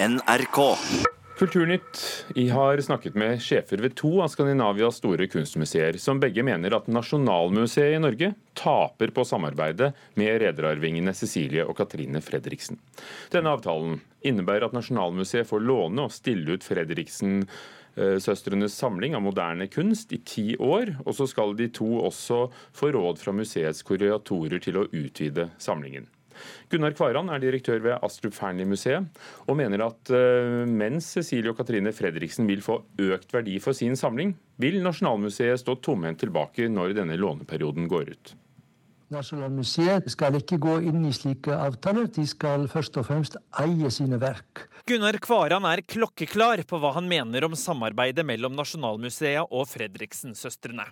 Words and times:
NRK. 0.00 0.76
Kulturnytt 1.38 2.24
I 2.34 2.48
har 2.48 2.80
snakket 2.80 3.14
med 3.18 3.40
sjefer 3.42 3.80
ved 3.82 3.96
to 3.98 4.12
av 4.22 4.28
Skandinavias 4.30 5.00
store 5.00 5.26
kunstmuseer, 5.26 5.96
som 5.98 6.20
begge 6.22 6.44
mener 6.46 6.76
at 6.76 6.86
Nasjonalmuseet 6.86 7.96
i 7.96 8.02
Norge 8.02 8.28
taper 8.54 9.10
på 9.14 9.24
samarbeidet 9.26 9.88
med 10.14 10.36
rederarvingene 10.44 11.10
Cecilie 11.18 11.64
og 11.66 11.74
Katrine 11.80 12.22
Fredriksen. 12.22 12.78
Denne 13.34 13.56
avtalen 13.56 13.96
innebærer 14.22 14.68
at 14.68 14.76
Nasjonalmuseet 14.78 15.50
får 15.50 15.66
låne 15.66 16.06
og 16.06 16.14
stille 16.14 16.54
ut 16.54 16.66
Fredriksen 16.66 17.42
søstrenes 17.98 18.76
samling 18.78 19.16
av 19.18 19.24
moderne 19.26 19.66
kunst 19.66 20.14
i 20.14 20.20
ti 20.22 20.52
år, 20.54 20.94
og 21.02 21.18
så 21.18 21.26
skal 21.26 21.56
de 21.58 21.66
to 21.74 21.88
også 22.06 22.44
få 22.70 22.92
råd 22.94 23.18
fra 23.18 23.34
museets 23.34 23.82
kuratorer 23.82 24.62
til 24.62 24.78
å 24.78 24.86
utvide 24.92 25.48
samlingen. 25.58 26.06
Gunnar 26.72 26.96
Kvaran 26.96 27.30
er 27.32 27.42
direktør 27.42 27.82
ved 27.84 28.04
Astrup 28.04 28.36
Fearnley-museet, 28.36 29.08
og 29.46 29.58
mener 29.60 29.86
at 29.88 30.12
eh, 30.14 30.64
mens 30.68 31.12
Cecilie 31.16 31.52
og 31.52 31.60
Katrine 31.60 31.94
Fredriksen 31.96 32.48
vil 32.48 32.64
få 32.64 32.80
økt 33.08 33.32
verdi 33.34 33.58
for 33.62 33.76
sin 33.76 33.96
samling, 33.98 34.34
vil 34.60 34.80
Nasjonalmuseet 34.84 35.62
stå 35.62 35.78
tomhendt 35.84 36.22
tilbake 36.24 36.68
når 36.72 36.96
denne 36.98 37.18
låneperioden 37.20 37.88
går 37.90 38.14
ut. 38.14 38.36
Nasjonalmuseet 39.08 40.04
skal 40.12 40.36
ikke 40.36 40.58
gå 40.60 40.74
inn 40.90 41.06
i 41.08 41.12
slike 41.16 41.54
avtaler, 41.56 42.10
de 42.12 42.26
skal 42.28 42.66
først 42.68 42.98
og 43.00 43.06
fremst 43.08 43.38
eie 43.62 43.88
sine 43.92 44.18
verk. 44.20 44.66
Gunnar 44.88 45.16
Kvaran 45.24 45.64
er 45.68 45.80
klokkeklar 45.80 46.60
på 46.68 46.80
hva 46.80 46.90
han 46.98 47.08
mener 47.08 47.46
om 47.46 47.56
samarbeidet 47.56 48.26
mellom 48.28 48.52
Nasjonalmuseet 48.58 49.48
og 49.48 49.64
Fredriksen-søstrene. 49.70 50.84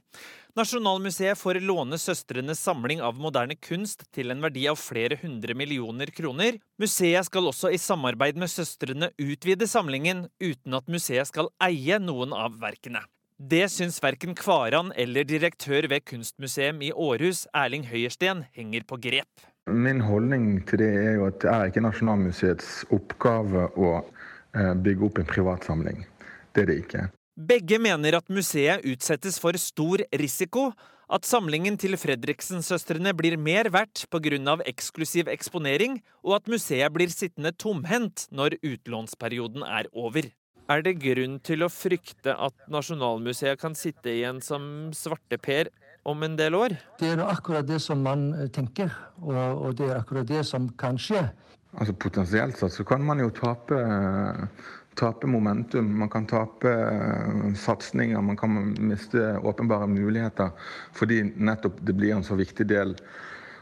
Nasjonalmuseet 0.56 1.36
får 1.36 1.60
låne 1.60 1.98
søstrenes 2.00 2.62
samling 2.64 3.02
av 3.04 3.20
moderne 3.20 3.58
kunst 3.60 4.06
til 4.16 4.32
en 4.32 4.40
verdi 4.44 4.64
av 4.70 4.80
flere 4.80 5.18
hundre 5.20 5.52
millioner 5.52 6.08
kroner. 6.16 6.56
Museet 6.80 7.28
skal 7.28 7.50
også 7.52 7.74
i 7.74 7.80
samarbeid 7.80 8.40
med 8.40 8.48
søstrene 8.48 9.10
utvide 9.20 9.68
samlingen, 9.68 10.30
uten 10.40 10.80
at 10.80 10.88
museet 10.88 11.28
skal 11.28 11.52
eie 11.68 12.00
noen 12.00 12.32
av 12.32 12.56
verkene. 12.64 13.04
Det 13.36 13.66
syns 13.68 13.98
verken 14.00 14.32
Kvaran 14.32 14.94
eller 14.96 15.26
direktør 15.28 15.84
ved 15.92 16.06
Kunstmuseum 16.08 16.78
i 16.80 16.88
Århus, 16.92 17.42
Erling 17.52 17.82
Høyersten, 17.84 18.46
henger 18.56 18.86
på 18.88 18.96
grep. 18.96 19.42
Min 19.68 20.00
holdning 20.00 20.62
til 20.64 20.80
det 20.80 20.88
er 21.02 21.18
jo 21.18 21.26
at 21.26 21.42
det 21.42 21.50
er 21.52 21.68
ikke 21.68 21.82
Nasjonalmuseets 21.84 22.86
oppgave 22.96 23.66
å 23.76 23.90
eh, 24.00 24.72
bygge 24.80 25.04
opp 25.04 25.20
en 25.20 25.28
privatsamling. 25.28 26.06
Det 26.56 26.64
er 26.64 26.70
det 26.70 26.78
ikke. 26.86 27.02
Begge 27.36 27.76
mener 27.76 28.16
at 28.16 28.32
museet 28.32 28.88
utsettes 28.88 29.36
for 29.42 29.58
stor 29.60 30.00
risiko, 30.16 30.70
at 31.12 31.28
samlingen 31.28 31.76
til 31.76 31.98
Fredriksen-søstrene 32.00 33.12
blir 33.14 33.36
mer 33.36 33.68
verdt 33.68 34.06
pga. 34.08 34.56
eksklusiv 34.64 35.28
eksponering, 35.28 36.00
og 36.24 36.40
at 36.40 36.48
museet 36.48 36.88
blir 36.88 37.12
sittende 37.12 37.52
tomhendt 37.52 38.28
når 38.32 38.56
utlånsperioden 38.64 39.62
er 39.62 39.92
over. 39.92 40.32
Er 40.66 40.82
det 40.82 40.96
grunn 40.98 41.36
til 41.46 41.62
å 41.62 41.68
frykte 41.70 42.32
at 42.42 42.64
Nasjonalmuseet 42.74 43.60
kan 43.60 43.76
sitte 43.78 44.10
igjen 44.10 44.40
som 44.42 44.88
svarteper 44.90 45.68
om 46.02 46.24
en 46.26 46.34
del 46.38 46.56
år? 46.58 46.74
Det 46.98 47.12
er 47.12 47.22
akkurat 47.22 47.68
det 47.68 47.78
som 47.84 48.02
man 48.02 48.32
eh, 48.34 48.48
tenker, 48.50 48.90
og, 49.22 49.36
og 49.36 49.76
det 49.78 49.92
er 49.92 50.00
akkurat 50.00 50.26
det 50.26 50.42
som 50.48 50.66
kan 50.78 50.98
skje. 50.98 51.22
Altså 51.76 51.94
Potensielt 51.94 52.58
sett 52.58 52.74
så 52.74 52.86
kan 52.88 53.04
man 53.06 53.22
jo 53.22 53.30
tape, 53.36 53.78
tape 54.98 55.30
momentum. 55.30 55.92
Man 56.02 56.10
kan 56.10 56.26
tape 56.26 56.72
eh, 56.72 57.46
satsinger, 57.62 58.18
man 58.26 58.38
kan 58.40 58.58
miste 58.74 59.36
åpenbare 59.46 59.86
muligheter 59.92 60.50
fordi 60.98 61.22
nettopp 61.36 61.78
det 61.86 61.94
blir 61.94 62.16
en 62.16 62.26
så 62.26 62.34
viktig 62.42 62.66
del 62.74 62.98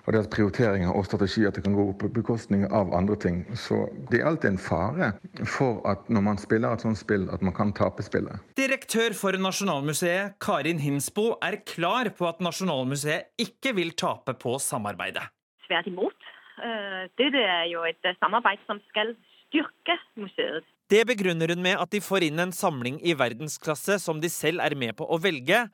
og 0.04 0.12
deres 0.12 0.28
prioriteringer 0.32 0.92
og 0.92 1.06
strategier 1.08 1.48
at 1.48 1.56
det 1.56 1.64
kan 1.64 1.76
gå 1.76 1.86
på 2.00 2.10
bekostning 2.12 2.66
av 2.68 2.92
andre 2.96 3.16
ting. 3.20 3.42
Så 3.56 3.86
det 4.10 4.20
er 4.20 4.28
alltid 4.28 4.54
en 4.54 4.60
fare 4.60 5.12
for 5.48 5.80
at 5.88 6.10
når 6.12 6.26
man 6.28 6.40
spiller 6.40 6.76
et 6.76 6.84
sånt 6.84 7.00
spill, 7.00 7.26
at 7.32 7.44
man 7.44 7.56
kan 7.56 7.72
tape 7.76 8.04
spillet. 8.04 8.42
Direktør 8.58 9.16
for 9.16 9.36
Nasjonalmuseet, 9.40 10.36
Karin 10.44 10.82
Hinsbo, 10.84 11.34
er 11.40 11.62
klar 11.64 12.12
på 12.16 12.28
at 12.28 12.44
Nasjonalmuseet 12.44 13.32
ikke 13.40 13.74
vil 13.78 13.94
tape 13.96 14.36
på 14.36 14.58
samarbeidet. 14.60 15.24
Tvert 15.64 15.88
imot. 15.88 16.28
Eh, 16.60 17.08
Dette 17.18 17.40
er 17.40 17.66
jo 17.72 17.86
et 17.88 18.12
samarbeid 18.20 18.60
som 18.68 18.82
skal 18.90 19.16
styrke 19.46 19.96
museet. 20.20 20.68
Det 20.92 21.00
begrunner 21.08 21.48
hun 21.48 21.64
med 21.64 21.80
at 21.80 21.90
de 21.94 22.02
får 22.04 22.26
inn 22.28 22.42
en 22.42 22.52
samling 22.52 23.00
i 23.00 23.16
verdensklasse 23.16 23.96
som 24.02 24.20
de 24.20 24.28
selv 24.28 24.60
er 24.60 24.76
med 24.76 24.92
på 24.98 25.06
å 25.08 25.16
velge, 25.18 25.64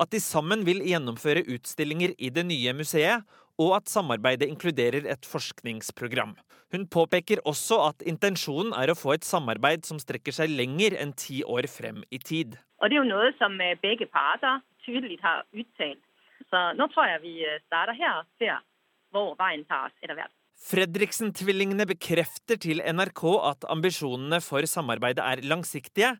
at 0.00 0.12
de 0.14 0.20
sammen 0.22 0.62
vil 0.64 0.80
gjennomføre 0.86 1.42
utstillinger 1.50 2.14
i 2.16 2.30
det 2.32 2.46
nye 2.46 2.72
museet, 2.78 3.26
og 3.60 3.76
at 3.76 3.90
samarbeidet 3.92 4.48
inkluderer 4.48 5.06
et 5.12 5.28
forskningsprogram. 5.28 6.34
Hun 6.70 6.86
påpeker 6.86 7.42
også 7.50 7.80
at 7.88 8.04
intensjonen 8.06 8.72
er 8.78 8.92
å 8.92 8.98
få 8.98 9.16
et 9.16 9.26
samarbeid 9.26 9.86
som 9.88 9.98
strekker 9.98 10.34
seg 10.34 10.52
lenger 10.54 10.94
enn 11.02 11.12
ti 11.18 11.40
år 11.42 11.66
frem 11.70 12.04
i 12.14 12.20
tid. 12.22 12.54
Og 12.80 12.88
det 12.88 12.96
er 12.96 13.02
jo 13.02 13.10
noe 13.10 13.32
som 13.40 13.56
eh, 13.60 13.76
begge 13.82 14.06
parter 14.08 14.62
tydelig 14.86 15.18
har 15.24 15.42
uttalt. 15.50 16.04
Så 16.50 16.60
nå 16.78 16.86
tror 16.92 17.10
jeg 17.10 17.24
vi 17.24 17.34
eh, 17.44 17.58
starter 17.66 17.98
her 17.98 18.22
og 18.22 18.28
ser 18.40 18.62
hvor 19.10 19.34
veien 19.40 19.66
tar 19.66 19.90
oss 19.90 19.98
etter 20.04 20.14
hvert. 20.14 20.34
Fredriksen-tvillingene 20.60 21.86
bekrefter 21.88 22.58
til 22.60 22.82
NRK 22.84 23.22
at 23.48 23.66
ambisjonene 23.72 24.42
for 24.44 24.66
samarbeidet 24.68 25.24
er 25.24 25.42
langsiktige, 25.48 26.12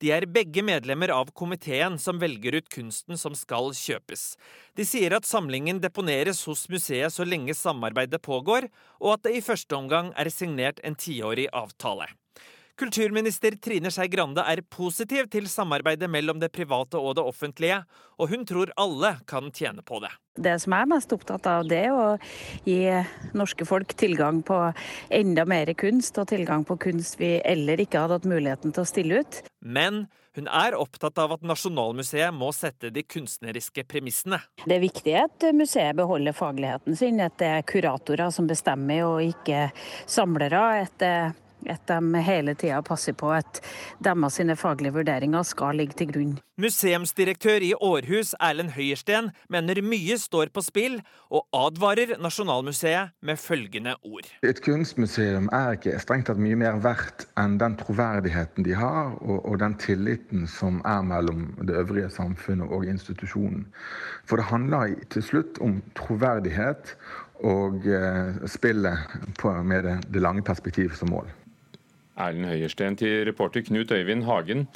de 0.00 0.12
er 0.16 0.24
begge 0.32 0.62
medlemmer 0.64 1.12
av 1.12 1.32
komiteen 1.36 1.98
som 2.00 2.20
velger 2.20 2.56
ut 2.56 2.70
kunsten 2.72 3.20
som 3.20 3.36
skal 3.36 3.72
kjøpes. 3.76 4.34
De 4.76 4.86
sier 4.88 5.12
at 5.16 5.28
samlingen 5.28 5.82
deponeres 5.82 6.40
hos 6.48 6.66
museet 6.72 7.12
så 7.12 7.26
lenge 7.28 7.56
samarbeidet 7.56 8.22
pågår, 8.24 8.70
og 9.00 9.18
at 9.18 9.28
det 9.28 9.36
i 9.36 9.44
første 9.44 9.76
omgang 9.76 10.14
er 10.16 10.32
signert 10.32 10.80
en 10.84 10.96
tiårig 10.96 11.50
avtale. 11.52 12.08
Kulturminister 12.78 13.56
Trine 13.60 13.90
Skei 13.92 14.08
Grande 14.08 14.44
er 14.46 14.62
positiv 14.62 15.28
til 15.32 15.48
samarbeidet 15.50 16.08
mellom 16.10 16.40
det 16.40 16.52
private 16.54 17.00
og 17.00 17.16
det 17.18 17.24
offentlige, 17.26 17.80
og 18.20 18.30
hun 18.32 18.46
tror 18.48 18.72
alle 18.80 19.16
kan 19.28 19.50
tjene 19.52 19.84
på 19.86 20.00
det. 20.04 20.12
Det 20.40 20.54
som 20.62 20.72
jeg 20.72 20.86
er 20.86 20.92
mest 20.92 21.12
opptatt 21.12 21.48
av, 21.50 21.66
det 21.68 21.82
er 21.88 21.92
å 21.92 22.06
gi 22.64 22.78
norske 23.36 23.66
folk 23.68 23.92
tilgang 24.00 24.40
på 24.46 24.60
enda 25.12 25.44
mer 25.48 25.72
kunst, 25.74 26.16
og 26.20 26.30
tilgang 26.30 26.64
på 26.68 26.78
kunst 26.80 27.20
vi 27.20 27.36
eller 27.44 27.82
ikke 27.82 28.04
hadde 28.04 28.20
hatt 28.20 28.30
muligheten 28.30 28.72
til 28.72 28.84
å 28.84 28.88
stille 28.88 29.20
ut. 29.20 29.42
Men 29.60 30.06
hun 30.38 30.46
er 30.46 30.76
opptatt 30.78 31.18
av 31.18 31.34
at 31.34 31.44
Nasjonalmuseet 31.44 32.32
må 32.32 32.52
sette 32.54 32.92
de 32.94 33.02
kunstneriske 33.02 33.82
premissene. 33.90 34.38
Det 34.62 34.76
er 34.76 34.84
viktig 34.84 35.16
at 35.18 35.46
museet 35.58 35.98
beholder 35.98 36.36
fagligheten 36.36 36.96
sin, 36.96 37.20
at 37.20 37.36
det 37.42 37.50
er 37.58 37.66
kuratorer 37.66 38.30
som 38.32 38.48
bestemmer 38.48 39.04
og 39.08 39.24
ikke 39.26 39.68
samlere. 40.06 40.62
at 40.86 40.98
det 41.02 41.14
at 41.68 41.86
de 41.90 42.22
hele 42.24 42.54
tida 42.54 42.80
passer 42.86 43.16
på 43.18 43.32
at 43.34 43.60
deres 44.02 44.38
sine 44.40 44.56
faglige 44.56 44.94
vurderinger 44.94 45.42
skal 45.46 45.76
ligge 45.80 45.98
til 45.98 46.12
grunn. 46.12 46.38
Museumsdirektør 46.60 47.62
i 47.64 47.70
Århus, 47.80 48.34
Erlend 48.36 48.74
Høyersten, 48.74 49.30
mener 49.48 49.80
mye 49.80 50.18
står 50.20 50.50
på 50.52 50.60
spill, 50.64 50.98
og 51.32 51.46
advarer 51.56 52.18
Nasjonalmuseet 52.20 53.14
med 53.24 53.40
følgende 53.40 53.94
ord. 54.04 54.28
Et 54.44 54.60
kunstmuseum 54.64 55.48
er 55.56 55.78
ikke 55.78 55.96
strengt 56.02 56.28
tatt 56.28 56.42
mye 56.42 56.58
mer 56.60 56.76
verdt 56.84 57.24
enn 57.40 57.56
den 57.62 57.78
troverdigheten 57.80 58.66
de 58.66 58.76
har, 58.76 59.14
og, 59.22 59.40
og 59.40 59.60
den 59.62 59.78
tilliten 59.80 60.44
som 60.50 60.82
er 60.84 61.00
mellom 61.06 61.48
det 61.64 61.80
øvrige 61.80 62.12
samfunnet 62.12 62.68
og 62.68 62.84
institusjonen. 62.84 63.64
For 64.28 64.36
det 64.36 64.50
handler 64.52 64.98
til 65.10 65.24
slutt 65.24 65.62
om 65.64 65.80
troverdighet 65.96 66.96
og 67.40 67.86
eh, 67.88 68.46
spillet 68.46 68.98
på, 69.40 69.52
med 69.62 69.86
det, 69.86 69.96
det 70.12 70.22
lange 70.22 70.44
perspektivet 70.44 70.98
som 70.98 71.08
mål. 71.10 71.30
Erlend 72.20 72.50
Høiersten 72.50 72.98
til 73.00 73.24
reporter 73.28 73.64
Knut 73.66 73.92
Øyvind 73.94 74.26
Hagen. 74.28 74.68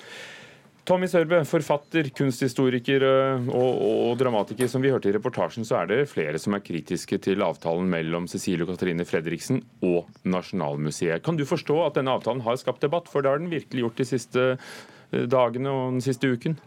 Tommy 0.85 1.07
Sørbø, 1.09 1.39
forfatter, 1.49 2.11
kunsthistoriker 2.13 3.07
og, 3.07 3.71
og, 3.81 4.11
dramatiker. 4.21 4.69
Som 4.69 4.85
vi 4.85 4.91
hørte 4.93 5.09
i 5.09 5.15
reportasjen, 5.17 5.65
så 5.65 5.79
er 5.81 5.89
det 5.89 6.01
flere 6.11 6.41
som 6.41 6.57
er 6.57 6.65
kritiske 6.65 7.19
til 7.25 7.45
avtalen 7.45 7.89
mellom 7.89 8.29
Cecilie 8.29 8.67
og 8.67 8.75
Katrine 8.75 9.07
Fredriksen 9.09 9.63
og 9.81 10.11
Nasjonalmuseet. 10.29 11.25
Kan 11.25 11.41
du 11.41 11.47
forstå 11.49 11.79
at 11.87 11.97
denne 11.97 12.13
avtalen 12.13 12.45
har 12.45 12.61
skapt 12.61 12.85
debatt, 12.85 13.09
for 13.09 13.25
det 13.25 13.33
har 13.33 13.41
den 13.41 13.53
virkelig 13.53 13.87
gjort 13.87 14.03
de 14.03 14.09
siste 14.13 14.47
eh, 14.53 15.25
dagene 15.25 15.73
og 15.73 15.97
den 15.97 16.05
siste 16.05 16.29
uken? 16.29 16.59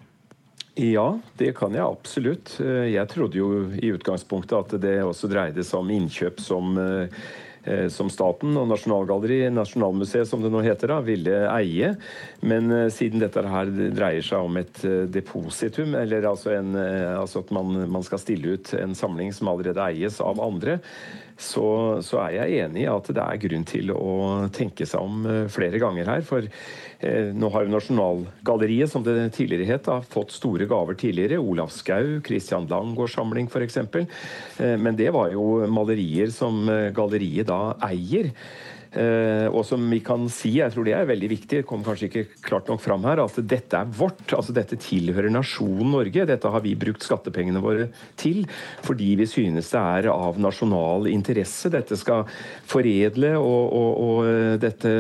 Ja, 0.82 1.12
det 1.38 1.54
kan 1.58 1.74
jeg 1.74 1.86
absolutt. 1.86 2.56
Jeg 2.62 3.10
trodde 3.10 3.38
jo 3.38 3.68
i 3.82 3.94
utgangspunktet 3.94 4.58
at 4.58 4.82
det 4.82 4.98
også 5.02 5.30
dreide 5.30 5.66
seg 5.66 5.82
om 5.82 5.94
innkjøp 5.94 6.42
som 6.42 6.78
eh, 6.78 7.22
Eh, 7.57 7.57
som 7.94 8.10
staten 8.12 8.56
og 8.60 8.70
Nasjonalgalleriet, 8.72 9.54
Nasjonalmuseet 9.56 10.30
som 10.30 10.44
det 10.44 10.52
nå 10.54 10.62
heter, 10.66 10.92
da, 10.94 11.02
ville 11.06 11.44
eie. 11.52 11.94
Men 12.46 12.72
eh, 12.74 12.88
siden 12.94 13.24
dette 13.24 13.44
her 13.44 13.72
dreier 13.96 14.26
seg 14.26 14.48
om 14.48 14.60
et 14.60 14.84
eh, 14.88 15.06
depositum, 15.12 15.96
eller 16.00 16.28
altså, 16.30 16.54
en, 16.58 16.76
altså 16.78 17.44
at 17.46 17.54
man, 17.56 17.74
man, 17.86 18.06
skal 18.08 18.22
stille 18.22 18.58
ut 18.58 18.74
en 18.78 18.96
samling 18.98 19.34
som 19.36 19.52
allerede 19.52 19.84
eies 19.90 20.22
av 20.24 20.42
andre, 20.44 20.80
så, 21.38 21.68
så, 22.06 22.20
er 22.26 22.36
jeg 22.36 22.66
enig 22.66 22.84
i 22.84 22.90
at 22.92 23.10
det 23.14 23.24
er 23.24 23.42
grunn 23.44 23.66
til 23.68 23.92
å 23.94 24.12
tenke 24.54 24.88
seg 24.90 25.04
om 25.06 25.26
flere 25.54 25.82
ganger 25.82 26.10
her. 26.10 26.24
For 26.26 26.48
eh, 26.48 27.30
nå 27.34 27.52
har 27.54 27.66
jo 27.66 27.74
Nasjonalgalleriet, 27.76 28.92
som 28.92 29.06
det 29.06 29.16
tidligere 29.38 29.70
het, 29.70 29.86
da, 29.86 30.00
fått 30.02 30.34
store 30.36 30.66
gaver 30.70 30.98
tidligere. 30.98 31.42
Olav 31.42 31.70
Skau, 31.76 32.18
Christian 32.26 32.66
Langgaards 32.72 33.18
samling 33.18 33.52
f.eks. 33.52 33.78
Eh, 33.84 34.74
men 34.82 34.98
det 34.98 35.12
var 35.16 35.30
jo 35.36 35.68
malerier 35.70 36.34
som 36.34 36.66
galleriet 36.98 37.52
da 37.52 37.62
eier. 37.86 38.34
Og 38.98 39.64
som 39.68 39.84
vi 39.92 40.00
kan 40.04 40.26
si, 40.32 40.56
jeg 40.58 40.74
tror 40.74 40.88
det 40.88 40.94
er 40.98 41.08
veldig 41.10 41.30
viktig, 41.32 41.62
det 41.62 41.68
kom 41.68 41.84
kanskje 41.86 42.08
ikke 42.10 42.24
klart 42.46 42.70
nok 42.72 42.82
fram 42.84 43.06
her, 43.08 43.22
at 43.24 43.38
dette 43.46 43.78
er 43.78 43.90
vårt. 43.98 44.24
altså 44.34 44.56
Dette 44.56 44.80
tilhører 44.82 45.32
nasjonen 45.34 45.92
Norge. 45.94 46.26
Dette 46.30 46.52
har 46.54 46.64
vi 46.64 46.76
brukt 46.80 47.06
skattepengene 47.06 47.62
våre 47.64 47.90
til 48.20 48.44
fordi 48.86 49.14
vi 49.20 49.28
synes 49.30 49.72
det 49.74 49.82
er 49.82 50.10
av 50.12 50.38
nasjonal 50.42 51.10
interesse. 51.12 51.72
Dette 51.74 51.98
skal 52.00 52.26
foredle, 52.70 53.34
og, 53.40 53.74
og, 53.78 53.92
og 54.08 54.62
dette, 54.62 54.94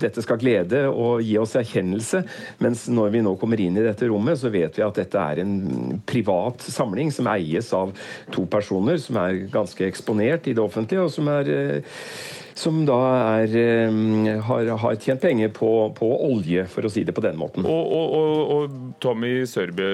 dette 0.00 0.24
skal 0.24 0.40
glede 0.40 0.84
og 0.90 1.22
gi 1.24 1.36
oss 1.40 1.56
erkjennelse. 1.58 2.22
Mens 2.64 2.86
når 2.92 3.14
vi 3.14 3.24
nå 3.26 3.36
kommer 3.40 3.60
inn 3.62 3.78
i 3.78 3.84
dette 3.86 4.08
rommet, 4.10 4.40
så 4.40 4.52
vet 4.52 4.78
vi 4.78 4.86
at 4.86 4.98
dette 5.00 5.20
er 5.20 5.42
en 5.42 6.00
privat 6.08 6.64
samling 6.64 7.12
som 7.14 7.28
eies 7.32 7.72
av 7.76 7.94
to 8.34 8.46
personer 8.50 9.00
som 9.02 9.20
er 9.22 9.46
ganske 9.52 9.86
eksponert 9.86 10.48
i 10.48 10.56
det 10.56 10.62
offentlige, 10.62 11.06
og 11.06 11.12
som 11.12 11.30
er 11.32 11.52
som 12.58 12.80
da 12.88 12.96
er, 13.42 13.52
har, 14.46 14.70
har, 14.80 14.96
tjent 15.02 15.22
penger 15.22 15.52
på, 15.54 15.70
på, 15.96 16.08
olje, 16.28 16.64
for 16.72 16.86
å 16.86 16.92
si 16.92 17.04
det 17.06 17.14
på 17.16 17.24
den 17.24 17.38
måten. 17.40 17.66
Og, 17.68 17.92
og, 17.98 18.16
og, 18.16 18.54
og 18.56 18.96
Tommy 19.02 19.32
Sørbø, 19.48 19.90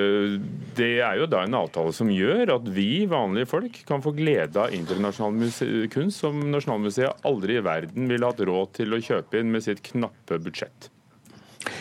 det 0.78 0.92
er 1.02 1.20
jo 1.20 1.28
da 1.30 1.42
en 1.46 1.58
avtale 1.58 1.94
som 1.96 2.10
gjør 2.12 2.54
at 2.56 2.70
vi 2.72 3.04
vanlige 3.10 3.50
folk 3.50 3.82
kan 3.88 4.04
få 4.04 4.14
glede 4.16 4.62
av 4.62 4.74
internasjonal 4.76 5.88
kunst 5.92 6.22
som 6.22 6.38
Nasjonalmuseet 6.52 7.26
aldri 7.28 7.58
i 7.58 7.66
verden 7.66 8.10
ville 8.10 8.28
hatt 8.28 8.42
råd 8.46 8.74
til 8.78 8.94
å 8.94 9.02
kjøpe 9.02 9.42
inn 9.42 9.52
med 9.52 9.66
sitt 9.66 9.82
knappe 9.92 10.38
budsjett. 10.42 10.92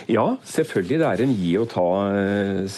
Ja, 0.09 0.38
selvfølgelig. 0.48 1.00
Det 1.01 1.07
er 1.07 1.21
en 1.24 1.36
gi 1.38 1.57
og 1.59 1.69
ta-forhold, 1.71 2.71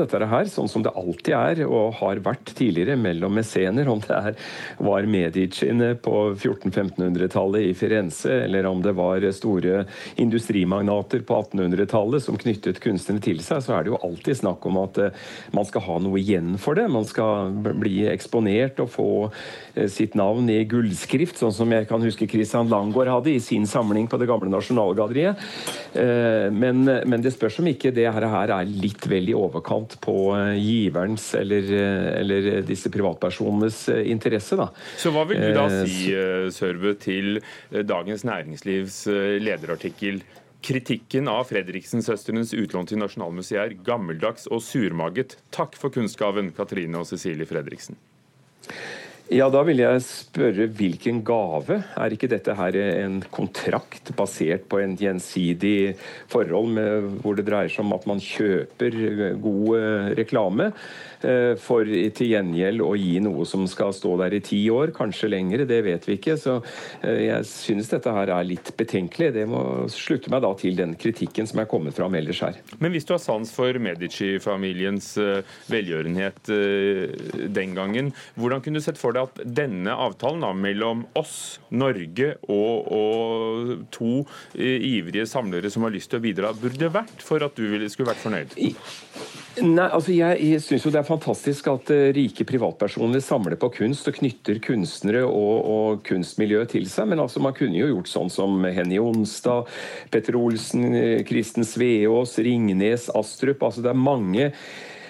eh, 0.00 0.04
dette 0.04 0.26
her. 0.32 0.44
Sånn 0.50 0.68
som 0.68 0.82
det 0.84 0.92
alltid 0.96 1.34
er 1.36 1.64
og 1.66 1.94
har 2.00 2.16
vært 2.24 2.54
tidligere 2.56 2.96
mellom 3.00 3.32
messener. 3.38 3.88
Om 3.88 4.00
det 4.04 4.16
er, 4.16 4.34
var 4.78 5.02
Mediciene 5.10 5.94
på 5.96 6.34
1400-1500-tallet 6.34 7.62
i 7.70 7.74
Firenze, 7.76 8.32
eller 8.44 8.66
om 8.68 8.82
det 8.84 8.94
var 8.98 9.20
store 9.32 9.84
industrimagnater 10.20 11.20
på 11.26 11.34
1800-tallet 11.46 12.22
som 12.24 12.36
knyttet 12.40 12.80
kunstnerne 12.82 13.20
til 13.24 13.40
seg, 13.44 13.62
så 13.64 13.72
er 13.76 13.82
det 13.84 13.90
jo 13.94 14.02
alltid 14.04 14.36
snakk 14.42 14.60
om 14.68 14.76
at 14.84 14.98
eh, 15.00 15.14
man 15.56 15.64
skal 15.68 15.82
ha 15.86 15.96
noe 16.02 16.18
igjen 16.20 16.58
for 16.60 16.74
det. 16.78 16.86
Man 16.92 17.06
skal 17.08 17.52
bli 17.80 18.06
eksponert 18.10 18.80
og 18.82 18.90
få 18.92 19.10
eh, 19.30 19.88
sitt 19.90 20.14
navn 20.18 20.50
i 20.52 20.64
gullskrift, 20.68 21.38
sånn 21.40 21.54
som 21.54 21.72
jeg 21.72 21.88
kan 21.90 22.02
huske 22.04 22.28
Christian 22.30 22.68
Langgaard 22.70 23.08
hadde 23.10 23.30
i 23.34 23.40
sin 23.42 23.66
samling 23.68 24.06
på 24.10 24.18
Det 24.20 24.28
gamle 24.30 24.50
Nasjonalgalleriet. 24.52 25.36
Eh, 25.92 26.48
men, 26.54 26.84
men, 26.84 27.22
det 27.22 27.32
spørs 27.34 27.58
om 27.62 27.68
ikke 27.70 27.92
det 27.94 28.06
her 28.10 28.26
er 28.30 28.68
litt 28.68 29.06
vel 29.10 29.30
i 29.32 29.36
overkant 29.36 29.96
på 30.02 30.16
eh, 30.36 30.56
giverens 30.60 31.32
eller, 31.38 31.70
eh, 31.74 32.08
eller 32.20 32.50
disse 32.66 32.92
privatpersonenes 32.92 33.82
interesse. 34.04 34.58
Da. 34.60 34.70
Så 35.00 35.12
hva 35.14 35.26
vil 35.28 35.42
du 35.42 35.50
da 35.56 35.66
si, 35.82 36.10
Sørve, 36.54 36.94
til 37.00 37.40
Dagens 37.70 38.26
Næringslivs 38.28 39.02
lederartikkel? 39.42 40.22
Kritikken 40.60 41.28
av 41.32 41.46
Fredriksen-søstrenes 41.48 42.52
utlån 42.52 42.90
til 42.90 43.00
Nasjonalmuseet 43.00 43.60
er 43.62 43.78
gammeldags 43.84 44.44
og 44.52 44.60
surmaget. 44.64 45.38
Takk 45.56 45.78
for 45.80 45.92
kunnskapen, 45.94 46.52
Katrine 46.56 47.00
og 47.00 47.08
Cecilie 47.08 47.48
Fredriksen. 47.48 47.96
Ja, 49.30 49.46
Da 49.46 49.60
vil 49.62 49.78
jeg 49.78 50.00
spørre 50.02 50.64
hvilken 50.74 51.20
gave? 51.22 51.76
Er 51.94 52.10
ikke 52.10 52.26
dette 52.26 52.50
her 52.58 52.74
en 52.80 53.20
kontrakt 53.30 54.10
basert 54.18 54.64
på 54.66 54.80
en 54.82 54.96
gjensidig 54.98 55.92
forhold 56.32 56.72
med, 56.74 57.06
hvor 57.22 57.38
det 57.38 57.44
dreier 57.46 57.70
seg 57.70 57.84
om 57.84 57.94
at 57.94 58.08
man 58.10 58.18
kjøper 58.18 58.96
god 59.38 59.68
eh, 59.78 60.08
reklame? 60.18 60.72
Eh, 61.20 61.54
for 61.60 61.84
til 61.84 62.32
gjengjeld 62.32 62.80
å 62.84 62.94
gi 62.96 63.18
noe 63.20 63.44
som 63.48 63.66
skal 63.68 63.92
stå 63.96 64.14
der 64.22 64.38
i 64.38 64.42
ti 64.44 64.60
år, 64.72 64.94
kanskje 64.96 65.28
lengre, 65.34 65.66
det 65.68 65.82
vet 65.84 66.06
vi 66.08 66.16
ikke. 66.16 66.36
Så 66.40 66.56
eh, 67.04 67.26
jeg 67.26 67.48
synes 67.48 67.90
dette 67.92 68.14
her 68.16 68.32
er 68.32 68.48
litt 68.48 68.72
betenkelig. 68.78 69.32
Det 69.36 69.46
må 69.50 69.62
slutte 69.92 70.32
meg 70.32 70.44
da 70.46 70.52
til 70.60 70.78
den 70.78 70.96
kritikken 71.00 71.48
som 71.50 71.62
er 71.62 71.68
kommet 71.70 71.96
fram 71.96 72.16
ellers 72.16 72.40
her. 72.46 72.60
Men 72.80 72.94
hvis 72.94 73.08
du 73.08 73.14
har 73.14 73.22
sans 73.22 73.52
for 73.52 73.76
Medici-familiens 73.82 75.12
eh, 75.20 75.56
velgjørenhet 75.70 76.50
den 76.50 77.74
gangen, 77.76 78.10
hvordan 78.40 78.62
kunne 78.64 78.80
du 78.80 78.84
sett 78.84 78.98
for 79.00 79.14
deg 79.14 79.28
at 79.28 79.42
denne 79.60 79.92
avtalen 79.92 80.42
da, 80.44 80.52
mellom 80.56 81.04
oss, 81.18 81.60
Norge 81.70 82.32
og, 82.50 82.88
og 82.94 83.84
to 83.94 84.24
ivrige 84.56 85.26
samlere 85.28 85.70
som 85.72 85.84
har 85.86 85.94
lyst 85.94 86.10
til 86.12 86.20
å 86.20 86.24
bidra, 86.24 86.54
burde 86.56 86.90
vært 86.92 87.24
for 87.24 87.44
at 87.44 87.56
du 87.58 87.88
skulle 87.92 88.10
vært 88.10 88.24
fornøyd? 88.24 88.56
Nei, 89.60 89.86
altså 89.92 90.14
Jeg, 90.14 90.38
jeg 90.40 90.62
syns 90.64 90.86
det 90.88 91.00
er 91.00 91.06
fantastisk 91.06 91.66
at 91.72 91.90
uh, 91.92 92.08
rike 92.16 92.46
privatpersoner 92.48 93.22
samler 93.24 93.58
på 93.60 93.70
kunst 93.76 94.08
og 94.08 94.16
knytter 94.16 94.60
kunstnere 94.64 95.24
og, 95.26 95.56
og 95.74 96.04
kunstmiljøet 96.06 96.72
til 96.76 96.86
seg. 96.88 97.10
Men 97.12 97.20
altså 97.24 97.42
man 97.44 97.56
kunne 97.56 97.76
jo 97.78 97.90
gjort 97.90 98.10
sånn 98.10 98.32
som 98.32 98.64
Henny 98.64 99.00
Onstad, 99.02 99.68
Petter 100.12 100.38
Olsen, 100.40 100.86
eh, 100.96 101.24
Kristen 101.28 101.66
Sveås, 101.68 102.38
Ringnes, 102.40 103.10
Astrup. 103.16 103.62
altså 103.66 103.84
Det 103.84 103.92
er 103.92 104.00
mange 104.00 104.50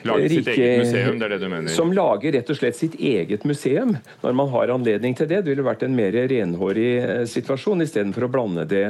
Lage 0.08 0.28
sitt 0.28 0.48
eget 0.48 0.82
museum, 0.84 1.18
det 1.20 1.26
er 1.26 1.34
det 1.34 1.38
du 1.42 1.48
mener? 1.52 1.72
Som 1.74 1.92
lager 1.96 2.34
rett 2.36 2.50
og 2.52 2.58
slett 2.58 2.78
sitt 2.78 2.96
eget 2.96 3.44
museum, 3.48 3.96
når 4.22 4.36
man 4.36 4.52
har 4.54 4.72
anledning 4.74 5.16
til 5.18 5.28
det. 5.30 5.42
Det 5.44 5.52
ville 5.52 5.66
vært 5.66 5.84
en 5.86 5.96
mer 5.96 6.16
renhårig 6.30 6.90
eh, 7.00 7.24
situasjon, 7.28 7.84
istedenfor 7.84 8.26
å 8.26 8.30
blande 8.32 8.66
det, 8.70 8.84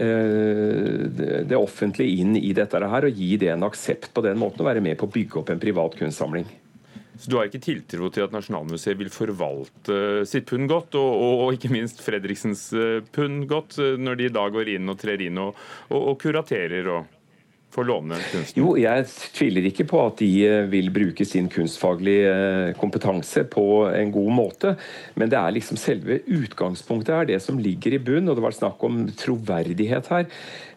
eh, 0.00 1.42
det 1.48 1.58
offentlige 1.58 2.24
inn 2.24 2.38
i 2.40 2.54
dette 2.56 2.78
her 2.78 3.08
og 3.08 3.20
gi 3.20 3.34
det 3.40 3.52
en 3.54 3.66
aksept 3.68 4.10
på 4.14 4.24
den 4.24 4.40
måten, 4.40 4.62
og 4.62 4.70
være 4.70 4.84
med 4.84 4.98
på 4.98 5.08
å 5.08 5.12
bygge 5.14 5.42
opp 5.42 5.52
en 5.54 5.62
privat 5.62 5.98
kunstsamling. 5.98 6.48
Så 7.18 7.32
du 7.32 7.34
har 7.34 7.48
ikke 7.48 7.62
tiltro 7.62 8.12
til 8.14 8.28
at 8.28 8.34
Nasjonalmuseet 8.34 8.98
vil 9.00 9.10
forvalte 9.10 10.22
sitt 10.28 10.46
pund 10.46 10.68
godt, 10.70 10.94
og, 10.98 11.08
og, 11.10 11.44
og, 11.44 11.56
ikke 11.56 11.72
minst 11.74 12.02
Fredriksens 12.04 12.68
eh, 12.78 12.98
pund 13.14 13.46
godt, 13.50 13.78
når 13.98 14.22
de 14.22 14.32
da 14.34 14.48
går 14.54 14.74
inn 14.74 14.90
og 14.90 14.98
trer 15.02 15.22
inn 15.26 15.38
og, 15.42 15.58
og 15.94 16.14
kuraterer 16.22 16.90
og 16.94 17.14
får 17.74 17.88
lovende 17.88 18.18
kunstnere? 18.30 18.62
Jo, 18.62 18.74
jeg 18.80 19.06
tviler 19.36 19.66
ikke 19.68 19.86
på 19.88 20.00
at 20.06 20.20
de 20.22 20.30
eh, 20.46 20.68
vil 20.72 20.90
bruke 20.94 21.26
sin 21.28 21.50
kunstfaglige 21.52 22.30
eh, 22.32 22.70
kompetanse 22.78 23.44
på 23.50 23.66
en 23.92 24.12
god 24.14 24.30
måte. 24.34 24.74
Men 25.18 25.30
det 25.32 25.38
er 25.38 25.54
liksom 25.56 25.80
selve 25.80 26.20
utgangspunktet 26.24 27.14
her, 27.14 27.28
det 27.28 27.40
som 27.44 27.60
ligger 27.60 27.96
i 27.96 28.00
bunn. 28.02 28.28
Og 28.28 28.38
det 28.38 28.44
var 28.44 28.56
snakk 28.56 28.82
om 28.88 29.02
troverdighet 29.18 30.08
her. 30.14 30.28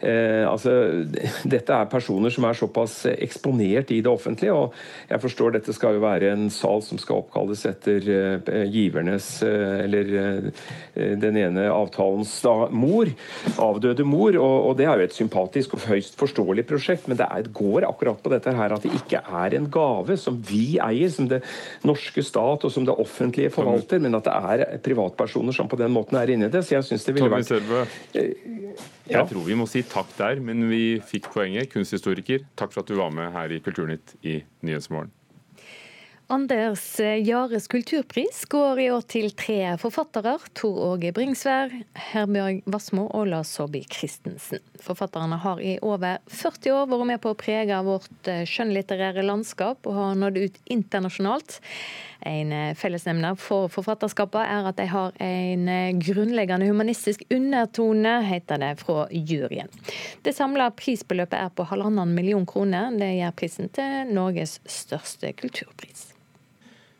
Eh, 0.01 0.43
altså, 0.49 0.75
dette 1.55 1.77
er 1.77 1.91
personer 1.91 2.33
som 2.33 2.49
er 2.49 2.59
såpass 2.59 3.05
eksponert 3.13 3.93
i 3.95 4.01
det 4.03 4.11
offentlige. 4.11 4.55
Og 4.55 4.75
jeg 5.09 5.23
forstår 5.23 5.55
dette 5.57 5.75
skal 5.77 5.97
jo 5.97 6.03
være 6.03 6.33
en 6.35 6.49
sal 6.53 6.83
som 6.85 6.99
skal 7.01 7.23
oppkalles 7.23 7.63
etter 7.71 8.11
eh, 8.11 8.65
givernes 8.71 9.31
eh, 9.47 9.85
Eller 9.85 10.13
eh, 10.19 11.15
den 11.21 11.39
ene 11.39 11.69
avtalens 11.71 12.33
da, 12.43 12.67
mor. 12.67 13.07
Avdøde 13.55 14.03
mor. 14.03 14.35
Og, 14.35 14.69
og 14.69 14.77
det 14.79 14.89
er 14.89 14.99
jo 14.99 15.07
et 15.07 15.19
sympatisk 15.21 15.79
og 15.79 15.87
høyst 15.87 16.19
forståelig 16.19 16.67
prosjekt 16.67 16.80
prosjekt, 16.81 17.07
men 17.07 17.19
det 17.19 17.27
er, 17.29 17.49
går 17.53 17.85
akkurat 17.87 18.21
på 18.21 18.31
dette 18.33 18.53
her 18.57 18.73
at 18.73 18.85
det 18.85 18.93
ikke 18.97 19.21
er 19.21 19.55
en 19.57 19.67
gave 19.71 20.17
som 20.19 20.39
vi 20.49 20.79
eier, 20.81 21.11
som 21.13 21.29
det 21.29 21.43
norske 21.87 22.23
stat 22.25 22.65
og 22.65 22.73
som 22.73 22.87
det 22.87 22.97
offentlige 22.97 23.53
forvalter, 23.53 24.01
men 24.01 24.17
at 24.17 24.27
det 24.27 24.33
er 24.33 24.81
privatpersoner 24.83 25.55
som 25.55 25.69
på 25.71 25.79
den 25.79 25.93
måten 25.93 26.17
er 26.19 26.33
inni 26.33 26.49
det. 26.51 26.63
Så 26.65 26.79
jeg 26.79 26.89
syns 26.89 27.05
det 27.07 27.15
ville 27.17 27.31
vært 27.31 27.53
eh, 28.17 28.33
Jeg 29.11 29.29
tror 29.29 29.45
vi 29.45 29.57
må 29.59 29.69
si 29.69 29.85
takk 29.85 30.11
der, 30.17 30.41
men 30.43 30.67
vi 30.71 30.83
fikk 31.05 31.31
poenget. 31.35 31.71
Kunsthistoriker, 31.71 32.45
takk 32.57 32.73
for 32.73 32.83
at 32.83 32.91
du 32.91 32.97
var 32.99 33.13
med 33.13 33.31
her 33.35 33.53
i 33.53 33.61
Kulturnytt 33.63 34.17
i 34.25 34.41
Nyhetsmorgen. 34.65 35.13
Anders 36.31 36.99
Jares 36.99 37.67
kulturpris 37.67 38.45
går 38.45 38.79
i 38.79 38.85
år 38.93 39.01
til 39.11 39.33
tre 39.35 39.73
forfattere. 39.81 40.37
Tor 40.55 40.77
Åge 40.85 41.09
Bringsvær, 41.11 41.73
Herbjørg 42.13 42.61
Wassmo 42.71 43.09
og 43.11 43.25
Lars 43.33 43.51
Saabye 43.57 43.83
Christensen. 43.91 44.61
Forfatterne 44.79 45.35
har 45.43 45.59
i 45.59 45.73
over 45.83 46.21
40 46.31 46.71
år 46.71 46.87
vært 46.87 47.09
med 47.09 47.19
på 47.25 47.33
å 47.33 47.37
prege 47.41 47.79
vårt 47.83 48.29
eh, 48.31 48.45
skjønnlitterære 48.47 49.25
landskap 49.27 49.89
og 49.91 49.97
har 49.97 50.21
nådd 50.21 50.39
ut 50.39 50.61
internasjonalt. 50.71 51.57
En 52.31 52.55
eh, 52.55 52.71
fellesnemner 52.79 53.35
for 53.35 53.67
forfatterskapet 53.75 54.39
er 54.45 54.71
at 54.71 54.79
de 54.79 54.87
har 54.87 55.11
en 55.27 55.67
eh, 55.67 55.91
grunnleggende 55.99 56.71
humanistisk 56.71 57.27
undertone, 57.27 58.15
heter 58.29 58.63
det 58.63 58.71
fra 58.85 59.03
juryen. 59.11 59.67
Det 60.23 60.31
samla 60.39 60.71
prisbeløpet 60.79 61.35
er 61.41 61.51
på 61.51 61.67
halvannen 61.73 62.15
million 62.15 62.47
kroner. 62.47 62.95
Det 62.95 63.17
gjør 63.17 63.37
prisen 63.43 63.75
til 63.75 64.15
Norges 64.15 64.61
største 64.79 65.35
kulturpris. 65.35 66.13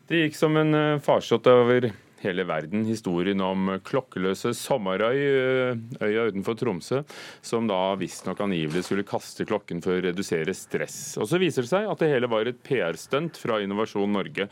Det 0.08 0.24
gikk 0.24 0.34
som 0.34 0.56
en 0.58 0.74
eh, 0.74 1.00
farsott 1.02 1.46
over 1.46 1.92
hele 2.22 2.44
verden, 2.46 2.84
historien 2.86 3.40
om 3.42 3.70
klokkeløse 3.86 4.52
Sommerøy, 4.54 5.18
eh, 5.18 5.78
øya 6.02 6.24
utenfor 6.30 6.56
Tromsø, 6.58 7.02
som 7.42 7.68
da 7.70 7.94
visstnok 7.98 8.40
angivelig 8.42 8.84
skulle 8.86 9.06
kaste 9.06 9.46
klokken 9.46 9.82
for 9.82 9.98
å 9.98 10.04
redusere 10.08 10.54
stress. 10.54 11.16
Og 11.22 11.28
Så 11.30 11.38
viser 11.42 11.62
det 11.62 11.70
seg 11.70 11.86
at 11.90 12.02
det 12.02 12.10
hele 12.10 12.30
var 12.30 12.50
et 12.50 12.62
PR-stunt 12.66 13.38
fra 13.38 13.60
Innovasjon 13.62 14.10
Norge. 14.12 14.48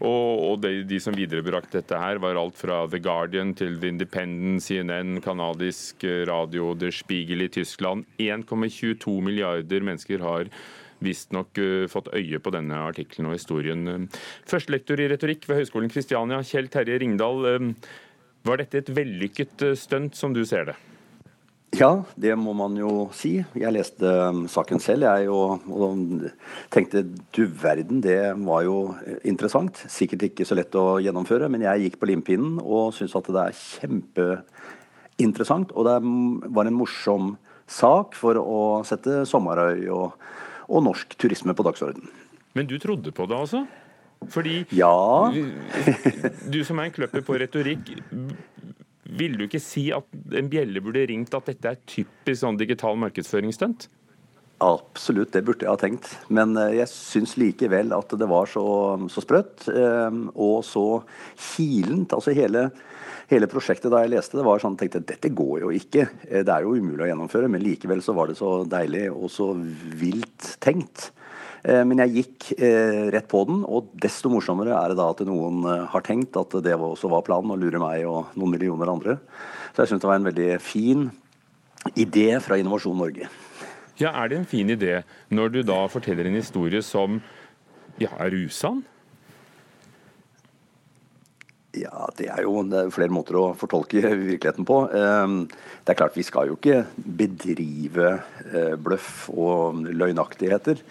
Og, 0.00 0.60
de, 0.64 0.84
de, 0.88 1.00
som 1.00 1.16
viderebrakte 1.16 1.82
dette 1.82 2.00
her, 2.00 2.20
var 2.20 2.40
alt 2.40 2.56
fra 2.56 2.86
The 2.88 3.00
Guardian 3.00 3.54
til 3.54 3.76
The 3.80 3.92
Independent, 3.92 4.64
CNN, 4.64 5.20
kanadisk 5.24 6.04
radio, 6.28 6.72
The 6.74 6.92
Spiegel 6.92 7.44
i 7.44 7.52
Tyskland. 7.52 8.08
1,22 8.18 9.20
milliarder 9.20 9.84
mennesker 9.84 10.24
har 10.24 10.48
visstnok 11.04 11.52
uh, 11.60 11.84
fått 11.92 12.12
øye 12.16 12.38
på 12.40 12.50
denne 12.54 12.76
artikkelen 12.88 13.28
og 13.30 13.38
historien. 13.38 14.08
Førstelektor 14.50 14.96
i 15.00 15.10
retorikk 15.12 15.42
ved 15.50 15.58
Høgskolen 15.62 15.92
Kristiania, 15.92 16.38
Kjell 16.46 16.68
Terje 16.72 16.96
Ringdal. 17.02 17.38
Uh, 17.44 17.70
Var 18.44 18.56
dette 18.60 18.76
et 18.82 18.90
vellykket 18.92 19.62
stunt, 19.80 20.12
som 20.18 20.34
du 20.36 20.42
ser 20.44 20.64
det? 20.68 20.74
Ja, 21.74 22.04
det 22.20 22.36
må 22.38 22.52
man 22.54 22.76
jo 22.78 23.08
si. 23.16 23.40
Jeg 23.58 23.72
leste 23.74 24.06
um, 24.06 24.44
saken 24.50 24.78
selv 24.82 25.02
jeg, 25.08 25.28
og, 25.32 25.60
og, 25.66 25.98
tenkte 26.70 27.02
du 27.34 27.46
verden, 27.48 28.00
det 28.04 28.34
var 28.46 28.62
jo 28.66 28.94
interessant. 29.26 29.74
Sikkert 29.90 30.22
ikke 30.28 30.44
så 30.46 30.54
lett 30.54 30.74
å 30.78 31.00
gjennomføre, 31.02 31.48
men 31.50 31.62
jeg 31.66 31.82
gikk 31.86 31.98
på 31.98 32.06
limpinnen 32.12 32.60
og 32.62 32.94
syntes 32.94 33.16
at 33.18 33.30
det 33.34 33.42
er 33.42 33.60
kjempeinteressant. 33.62 35.74
Og 35.74 35.82
det 35.88 35.98
var 36.54 36.64
en 36.70 36.78
morsom 36.78 37.34
sak 37.66 38.14
for 38.18 38.38
å 38.38 38.84
sette 38.86 39.24
Sommerøy 39.26 39.88
og, 39.90 40.14
og 40.68 40.84
norsk 40.86 41.16
turisme 41.20 41.54
på 41.56 41.66
dagsordenen. 41.66 42.10
Men 42.54 42.68
du 42.70 42.76
trodde 42.78 43.10
på 43.14 43.26
det, 43.26 43.38
altså? 43.38 43.64
Fordi 44.30 44.62
ja. 44.72 44.92
du 46.54 46.60
som 46.64 46.78
er 46.80 46.88
en 46.88 46.94
kløpper 46.94 47.24
på 47.26 47.36
retorikk, 47.42 47.90
vil 49.18 49.36
du 49.38 49.44
ikke 49.46 49.60
si 49.62 49.88
at 49.94 50.06
en 50.38 50.48
bjelle 50.50 50.80
burde 50.84 51.04
ringt 51.10 51.34
at 51.36 51.50
dette 51.50 51.74
er 51.74 51.82
typisk 51.90 52.40
sånn 52.40 52.58
digital 52.60 52.96
markedsføringsstunt? 53.02 53.88
Absolutt, 54.64 55.32
det 55.34 55.42
burde 55.44 55.66
jeg 55.66 55.72
ha 55.72 55.78
tenkt. 55.80 56.08
Men 56.32 56.54
eh, 56.56 56.78
jeg 56.78 56.90
syns 56.92 57.34
likevel 57.40 57.92
at 57.96 58.14
det 58.16 58.28
var 58.30 58.48
så, 58.48 58.64
så 59.12 59.24
sprøtt 59.24 59.66
eh, 59.72 60.20
og 60.34 60.62
så 60.66 60.86
kilent. 61.36 62.14
Altså 62.16 62.32
hele, 62.36 62.68
hele, 63.32 63.50
prosjektet 63.50 63.92
da 63.92 64.04
jeg 64.04 64.14
leste 64.14 64.38
det, 64.38 64.46
var 64.46 64.62
sånn 64.62 64.78
tenkte 64.80 65.02
dette 65.04 65.32
går 65.36 65.66
jo 65.66 65.72
ikke. 65.74 66.06
Eh, 66.30 66.44
det 66.46 66.54
er 66.54 66.64
jo 66.64 66.76
umulig 66.78 67.04
å 67.04 67.10
gjennomføre, 67.10 67.50
men 67.52 67.64
likevel 67.64 68.00
så 68.04 68.16
var 68.16 68.30
det 68.30 68.38
så 68.40 68.56
deilig 68.68 69.10
og 69.12 69.28
så 69.32 69.52
vilt 70.00 70.54
tenkt. 70.64 71.10
Men 71.64 71.96
jeg 72.02 72.12
gikk 72.12 72.46
rett 73.08 73.24
på 73.24 73.38
den, 73.48 73.62
og 73.64 73.86
desto 73.96 74.28
morsommere 74.28 74.74
er 74.76 74.92
det 74.92 74.98
da 74.98 75.06
at 75.14 75.22
noen 75.24 75.62
har 75.88 76.02
tenkt 76.04 76.36
at 76.36 76.52
det 76.60 76.74
også 76.76 77.08
var 77.08 77.24
planen, 77.24 77.54
å 77.54 77.56
lure 77.56 77.80
meg 77.80 78.04
og 78.04 78.34
noen 78.36 78.52
millioner 78.52 78.92
andre. 78.92 79.14
Så 79.72 79.80
jeg 79.80 79.94
syns 79.94 80.02
det 80.02 80.10
var 80.10 80.20
en 80.20 80.28
veldig 80.28 80.50
fin 80.60 81.06
idé 81.96 82.26
fra 82.44 82.60
Innovasjon 82.60 83.00
Norge. 83.00 83.30
Ja, 84.00 84.10
Er 84.10 84.28
det 84.28 84.38
en 84.38 84.46
fin 84.46 84.70
idé 84.70 85.02
når 85.30 85.48
du 85.48 85.62
da 85.62 85.86
forteller 85.86 86.26
en 86.26 86.34
historie 86.34 86.82
som 86.82 87.20
ja, 88.00 88.08
er 88.18 88.34
usann? 88.34 88.84
Ja, 91.74 92.08
Det 92.16 92.28
er 92.30 92.44
jo 92.46 92.60
er 92.62 92.92
flere 92.94 93.10
måter 93.10 93.38
å 93.40 93.46
fortolke 93.58 94.02
virkeligheten 94.02 94.66
på. 94.68 94.76
Det 94.90 95.90
er 95.90 95.98
klart 95.98 96.16
Vi 96.16 96.22
skal 96.22 96.48
jo 96.48 96.58
ikke 96.58 96.84
bedrive 96.94 98.12
bløff 98.78 99.28
og 99.34 99.82
løgnaktigheter. 99.90 100.82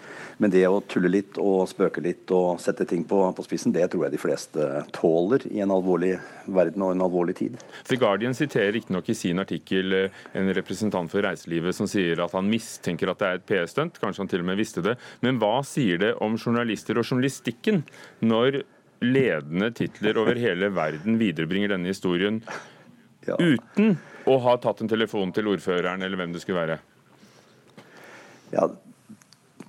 Men 0.42 0.50
det 0.50 0.64
å 0.66 0.82
tulle 0.90 1.10
litt 1.12 1.38
og 1.40 1.64
spøke 1.70 2.02
litt 2.04 2.30
og 2.34 2.60
sette 2.62 2.86
ting 2.88 3.04
på, 3.08 3.20
på 3.36 3.46
spissen, 3.46 3.74
det 3.74 3.86
tror 3.92 4.06
jeg 4.06 4.14
de 4.14 4.20
fleste 4.20 4.68
tåler 4.94 5.46
i 5.50 5.62
en 5.62 5.74
alvorlig 5.74 6.16
verden 6.44 6.84
og 6.86 6.94
en 6.94 7.04
alvorlig 7.06 7.36
tid. 7.38 7.58
The 7.88 7.98
Guardian 8.00 8.36
siterer 8.36 8.74
riktignok 8.74 9.08
i 9.10 9.18
sin 9.18 9.42
artikkel 9.42 9.98
eh, 9.98 10.22
en 10.36 10.50
representant 10.56 11.10
for 11.12 11.24
reiselivet 11.24 11.76
som 11.76 11.88
sier 11.90 12.22
at 12.24 12.34
han 12.34 12.50
mistenker 12.50 13.12
at 13.12 13.22
det 13.22 13.30
er 13.30 13.40
et 13.40 13.48
PR-stunt, 13.50 14.00
kanskje 14.02 14.24
han 14.24 14.32
til 14.32 14.44
og 14.44 14.50
med 14.50 14.60
visste 14.60 14.84
det. 14.84 14.96
Men 15.24 15.38
hva 15.42 15.56
sier 15.66 16.00
det 16.02 16.14
om 16.24 16.38
journalister 16.38 16.98
og 16.98 17.06
journalistikken 17.06 17.84
når 18.24 18.64
ledende 19.04 19.70
titler 19.76 20.18
over 20.22 20.38
hele 20.40 20.70
verden 20.74 21.18
viderebringer 21.20 21.74
denne 21.74 21.92
historien 21.92 22.40
ja. 23.26 23.36
uten 23.38 23.96
å 24.28 24.38
ha 24.44 24.56
tatt 24.60 24.82
en 24.84 24.90
telefon 24.90 25.32
til 25.36 25.52
ordføreren 25.52 26.04
eller 26.04 26.20
hvem 26.20 26.34
det 26.34 26.42
skulle 26.44 26.62
være? 26.62 26.80
Ja, 28.54 28.68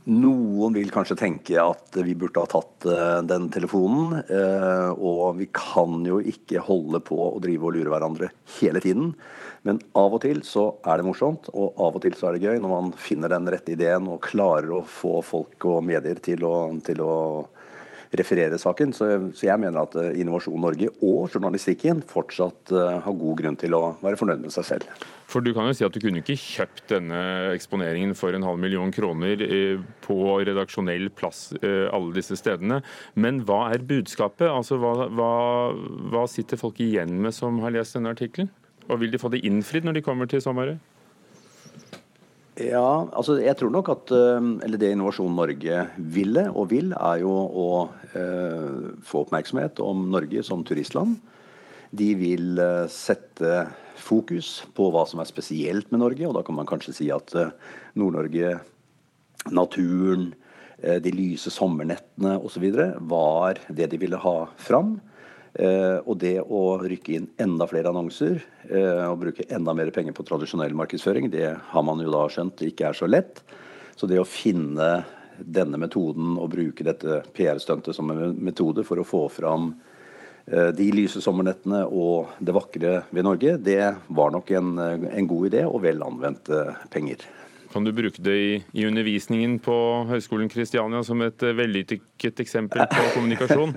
noen 0.06 0.76
vil 0.78 0.92
kanskje 0.94 1.18
tenke 1.18 1.58
at 1.58 1.98
vi 2.06 2.14
burde 2.18 2.44
ha 2.44 2.50
tatt 2.50 2.86
uh, 2.86 3.22
den 3.26 3.48
telefonen. 3.54 4.20
Uh, 4.30 4.92
og 4.94 5.40
vi 5.40 5.48
kan 5.50 6.04
jo 6.06 6.20
ikke 6.22 6.62
holde 6.62 7.02
på 7.06 7.18
å 7.24 7.42
drive 7.42 7.66
og 7.66 7.74
lure 7.74 7.90
hverandre 7.90 8.30
hele 8.60 8.84
tiden. 8.84 9.16
Men 9.66 9.80
av 9.98 10.14
og 10.14 10.22
til 10.22 10.44
så 10.46 10.68
er 10.86 11.02
det 11.02 11.08
morsomt, 11.08 11.50
og 11.58 11.82
av 11.82 11.98
og 11.98 12.06
til 12.06 12.14
så 12.18 12.30
er 12.30 12.38
det 12.38 12.46
gøy 12.46 12.62
når 12.62 12.74
man 12.76 12.94
finner 13.02 13.34
den 13.34 13.50
rette 13.50 13.74
ideen 13.74 14.06
og 14.12 14.22
klarer 14.28 14.76
å 14.78 14.84
få 14.86 15.24
folk 15.26 15.66
og 15.72 15.82
medier 15.88 16.22
til 16.22 16.46
å, 16.46 16.56
til 16.86 17.02
å 17.02 17.16
referere 18.20 18.60
saken. 18.62 18.96
Så, 18.96 19.10
så, 19.34 19.50
jeg 19.50 19.62
mener 19.62 19.84
at 19.84 19.98
uh, 20.00 20.12
Innovasjon 20.16 20.62
Norge 20.62 20.92
og 21.02 21.28
journalistikken 21.34 22.04
fortsatt 22.06 22.74
har 22.76 23.20
god 23.20 23.38
grunn 23.42 23.60
til 23.60 23.76
å 23.78 23.84
være 24.04 24.20
fornøyd 24.20 24.44
med 24.46 24.54
seg 24.54 24.68
selv. 24.74 25.06
For 25.30 25.42
du 25.42 25.52
kan 25.56 25.66
jo 25.66 25.74
si 25.74 25.86
at 25.86 25.94
du 25.94 26.02
kunne 26.04 26.22
ikke 26.22 26.38
kjøpt 26.38 26.92
denne 26.92 27.20
eksponeringen 27.56 28.14
for 28.18 28.36
en 28.38 28.46
halv 28.46 28.62
million 28.62 28.92
kroner 28.94 29.42
eh, 29.42 29.82
på 30.06 30.18
redaksjonell 30.46 31.10
plass 31.18 31.50
eh, 31.62 31.88
alle 31.90 32.14
disse 32.16 32.38
stedene. 32.38 32.82
Men 33.18 33.42
hva 33.48 33.66
er 33.74 33.86
budskapet? 33.90 34.48
Altså, 34.52 34.78
hva, 34.82 35.10
hva, 35.10 35.32
hva 36.14 36.26
sitter 36.30 36.62
folk 36.62 36.82
igjen 36.84 37.18
med 37.24 37.34
som 37.36 37.58
har 37.66 37.74
lest 37.74 37.98
denne 37.98 38.14
artikkelen? 38.14 38.52
Og 38.86 39.02
vil 39.02 39.14
de 39.14 39.22
få 39.22 39.34
det 39.34 39.42
innfridd 39.48 39.88
når 39.88 39.98
de 39.98 40.06
kommer 40.06 40.30
til 40.30 40.44
sommeren? 40.46 40.78
Ja, 42.62 43.10
altså 43.12 43.36
jeg 43.42 43.58
tror 43.60 43.74
nok 43.74 43.90
at 43.92 44.14
eh, 44.16 44.52
eller 44.64 44.80
det 44.80 44.94
Innovasjon 44.94 45.34
Norge 45.36 45.88
ville 45.98 46.46
og 46.54 46.70
vil, 46.72 46.94
er 46.94 47.26
jo 47.26 47.34
å 47.34 47.70
få 48.16 49.24
oppmerksomhet 49.26 49.82
om 49.84 50.06
Norge 50.14 50.44
som 50.48 50.64
turistland. 50.64 51.18
De 51.96 52.08
vil 52.18 52.60
uh, 52.60 52.86
sette 52.92 53.66
fokus 54.00 54.64
på 54.76 54.90
hva 54.94 55.06
som 55.10 55.22
er 55.22 55.30
spesielt 55.30 55.92
med 55.92 56.02
Norge. 56.04 56.28
Og 56.28 56.36
da 56.38 56.44
kan 56.46 56.58
man 56.58 56.70
kanskje 56.70 56.96
si 57.00 57.10
at 57.14 57.34
eh, 57.38 57.54
Nord-Norge, 58.00 58.60
naturen, 59.56 60.30
eh, 60.82 61.00
de 61.04 61.14
lyse 61.16 61.52
sommernettene 61.54 62.38
osv. 62.38 62.70
var 63.10 63.62
det 63.70 63.90
de 63.92 64.02
ville 64.02 64.22
ha 64.22 64.38
fram. 64.58 64.98
Eh, 65.56 66.00
og 66.04 66.20
det 66.20 66.38
å 66.44 66.64
rykke 66.84 67.16
inn 67.16 67.30
enda 67.40 67.68
flere 67.70 67.94
annonser 67.94 68.42
og 68.66 69.20
bruke 69.22 69.46
enda 69.54 69.76
mer 69.78 69.92
penger 69.94 70.16
på 70.18 70.24
tradisjonell 70.26 70.74
markedsføring, 70.76 71.30
det 71.30 71.52
har 71.70 71.84
man 71.86 72.00
jo 72.02 72.10
da 72.10 72.24
skjønt 72.34 72.64
ikke 72.66 72.90
er 72.90 72.98
så 72.98 73.08
lett. 73.08 73.44
Så 73.96 74.10
det 74.10 74.18
å 74.20 74.28
finne 74.28 75.06
denne 75.40 75.80
metoden 75.82 76.38
og 76.38 76.52
bruke 76.54 76.86
dette 76.86 77.24
PR-stuntet 77.36 77.96
som 77.96 78.12
en 78.12 78.38
metode 78.40 78.86
for 78.88 79.02
å 79.02 79.08
få 79.08 79.26
fram 79.34 79.74
Eh, 80.46 80.68
de 80.78 80.92
lyse 80.94 81.22
sommernettene 81.26 81.82
og 81.90 82.36
det 82.38 82.54
vakre 82.54 83.00
ved 83.10 83.26
Norge, 83.26 83.56
det 83.58 83.96
var 84.14 84.34
nok 84.34 84.52
en, 84.54 84.78
eh, 84.78 85.08
en 85.18 85.28
god 85.28 85.48
idé 85.50 85.64
og 85.66 85.82
vel 85.82 86.04
anvendte 86.06 86.76
penger. 86.94 87.24
Kan 87.74 87.84
du 87.84 87.92
bruke 87.92 88.22
det 88.22 88.36
i, 88.38 88.52
i 88.78 88.86
undervisningen 88.86 89.58
på 89.60 89.74
Høgskolen 90.08 90.48
Kristiania 90.48 91.02
som 91.04 91.24
et 91.26 91.42
eh, 91.42 91.56
vellykket 91.58 92.44
eksempel 92.46 92.86
på 92.86 93.08
kommunikasjon? 93.16 93.74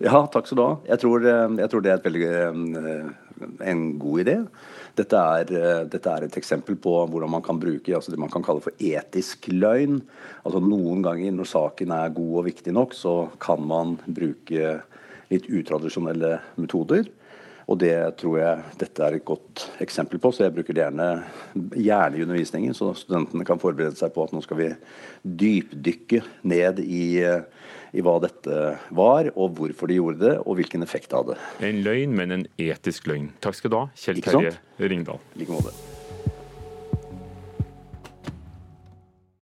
ja, 0.00 0.24
takk 0.32 0.48
skal 0.48 0.56
du 0.56 0.64
ha. 0.64 0.72
Jeg 0.88 1.04
tror, 1.04 1.28
jeg 1.60 1.68
tror 1.70 1.84
det 1.84 1.92
er 1.92 2.02
veldig, 2.08 2.32
en 3.60 3.84
god 4.00 4.24
idé. 4.24 4.38
Dette 4.94 5.18
er, 5.18 5.48
dette 5.90 6.10
er, 6.10 6.24
et 6.26 6.36
eksempel 6.38 6.76
på 6.78 6.92
hvordan 7.10 7.32
man 7.32 7.42
kan 7.42 7.58
bruke 7.58 7.96
altså 7.96 8.12
det 8.12 8.20
man 8.22 8.30
kan 8.30 8.44
kalle 8.46 8.62
for 8.62 8.76
etisk 8.78 9.48
løgn. 9.50 9.98
Altså 10.44 10.60
Noen 10.62 11.02
ganger 11.02 11.34
når 11.34 11.50
saken 11.50 11.94
er 11.96 12.14
god 12.14 12.36
og 12.40 12.46
viktig 12.46 12.74
nok, 12.76 12.94
så 12.94 13.16
kan 13.42 13.64
man 13.66 13.96
bruke 14.06 14.76
litt 15.32 15.50
utradisjonelle 15.50 16.38
metoder. 16.60 17.10
Og 17.64 17.78
det 17.80 17.96
tror 18.20 18.36
jeg 18.38 18.78
dette 18.80 19.04
er 19.06 19.16
et 19.16 19.24
godt 19.24 19.64
eksempel 19.80 20.20
på, 20.20 20.30
så 20.34 20.44
jeg 20.44 20.54
bruker 20.54 20.76
det 20.76 20.82
gjerne, 20.84 21.08
gjerne 21.80 22.18
i 22.18 22.24
undervisningen. 22.26 22.76
Så 22.76 22.90
studentene 22.98 23.46
kan 23.48 23.60
forberede 23.62 23.96
seg 23.96 24.12
på 24.12 24.26
at 24.26 24.34
nå 24.34 24.42
skal 24.44 24.60
vi 24.60 24.68
dypdykke 25.24 26.20
ned 26.50 26.82
i, 26.84 27.06
i 27.94 28.02
hva 28.02 28.18
dette 28.24 28.60
var, 28.94 29.30
og 29.38 29.56
hvorfor 29.58 29.90
de 29.90 30.00
gjorde 30.00 30.22
det, 30.24 30.36
og 30.42 30.58
hvilken 30.58 30.82
effekt 30.86 31.12
det 31.12 31.20
hadde. 31.20 31.40
En 31.70 31.82
løgn, 31.86 32.14
men 32.18 32.38
en 32.40 32.46
etisk 32.58 33.06
løgn. 33.10 33.30
Takk 33.44 33.60
skal 33.60 33.74
du 33.74 33.80
ha, 33.84 33.88
Kjell 33.94 34.22
Terje 34.24 34.56
Ringdal. 34.82 35.22
I 35.36 35.44
like 35.44 35.54
måte. 35.54 35.93